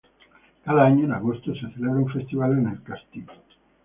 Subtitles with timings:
[0.65, 3.33] Cada año, en agosto se celebra un festival en el castillo.